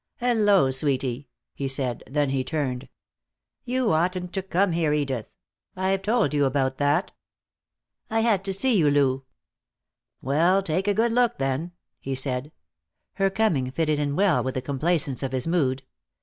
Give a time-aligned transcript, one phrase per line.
[0.17, 2.01] "Hello, sweetie," he said.
[2.09, 2.89] Then he turned.
[3.65, 5.27] "You oughtn't to come here, Edith.
[5.75, 7.11] I've told you about that."
[8.09, 9.25] "I had to see you, Lou."
[10.19, 12.51] "Well, take a good look, then," he said.
[13.21, 15.83] Her coming fitted in well with the complacence of his mood.